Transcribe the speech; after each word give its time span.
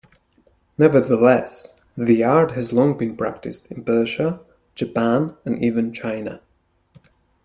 Nevertheless, 0.79 1.79
the 1.95 2.23
art 2.23 2.53
has 2.53 2.73
long 2.73 2.97
been 2.97 3.15
practised 3.15 3.71
in 3.71 3.83
Persia, 3.83 4.39
Japan 4.73 5.35
and 5.45 5.63
even 5.63 5.93
China. 5.93 6.41